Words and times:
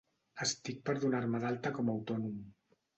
Estic 0.45 0.79
per 0.89 0.95
donar-me 1.05 1.43
d'alta 1.47 1.77
com 1.79 1.95
a 1.95 1.97
autònom. 2.01 2.39